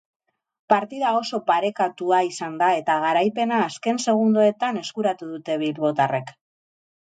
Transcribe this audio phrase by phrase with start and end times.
[0.73, 6.37] Partida oso parekatua izan da eta garaipena azken segundoetan eskuratu dute bilbotarrek.